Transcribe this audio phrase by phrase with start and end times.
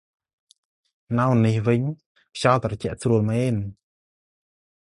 [1.17, 1.81] នៅនេះវិញ
[2.35, 3.55] ខ្យល់ត្រជាក់ស្រួលមែន។